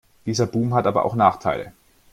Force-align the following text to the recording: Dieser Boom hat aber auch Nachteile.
Dieser 0.25 0.47
Boom 0.47 0.73
hat 0.73 0.87
aber 0.87 1.05
auch 1.05 1.13
Nachteile. 1.13 1.73